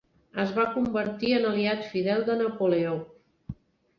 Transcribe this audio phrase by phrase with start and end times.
[0.43, 2.95] Es va convertir en aliat fidel de Napoleó.